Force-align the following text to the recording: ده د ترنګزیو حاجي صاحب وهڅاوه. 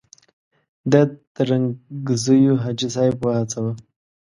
ده 0.91 1.01
د 1.09 1.11
ترنګزیو 1.35 2.55
حاجي 2.63 2.87
صاحب 2.95 3.17
وهڅاوه. 3.21 3.73